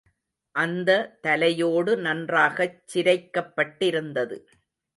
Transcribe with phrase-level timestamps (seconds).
[0.55, 0.91] அந்த
[1.21, 4.39] தலையோடு நன்றாகச் சிரைக்கப்பட்டிருந்தது.